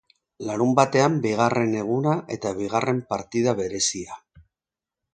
[0.45, 4.21] Larunbatean bigarren eguna eta bigarren partida berezia.